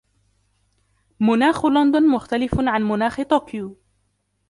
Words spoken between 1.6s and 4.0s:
لندن مختلف عن مناخ طوكيو.